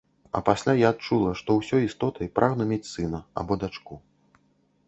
А 0.37 0.39
пасля 0.47 0.73
я 0.79 0.87
адчула, 0.93 1.33
што 1.43 1.57
ўсёй 1.59 1.85
істотай 1.89 2.31
прагну 2.39 2.67
мець 2.73 2.83
сына 2.95 3.21
або 3.43 3.61
дачку. 3.67 4.01